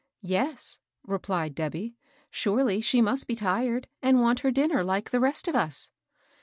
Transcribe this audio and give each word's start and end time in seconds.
"Yes," 0.23 0.79
repUed 1.07 1.53
Debby. 1.53 1.95
"Surely 2.31 2.81
she 2.81 3.01
must 3.03 3.27
be 3.27 3.35
tired, 3.35 3.87
and 4.01 4.19
want 4.19 4.39
her 4.39 4.49
dinner 4.49 4.83
like 4.83 5.11
the 5.11 5.19
rest 5.19 5.47
of 5.47 5.53
us 5.53 5.91